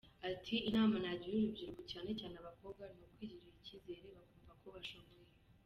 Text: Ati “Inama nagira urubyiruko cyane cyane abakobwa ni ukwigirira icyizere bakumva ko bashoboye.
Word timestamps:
Ati 0.29 0.55
“Inama 0.69 0.95
nagira 1.03 1.33
urubyiruko 1.37 1.81
cyane 1.91 2.11
cyane 2.19 2.35
abakobwa 2.37 2.83
ni 2.95 3.01
ukwigirira 3.07 3.47
icyizere 3.59 4.07
bakumva 4.17 4.53
ko 4.61 4.67
bashoboye. 4.75 5.27